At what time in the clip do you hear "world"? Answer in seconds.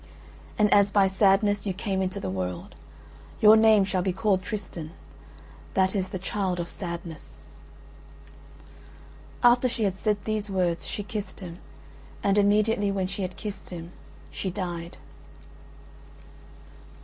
2.31-2.73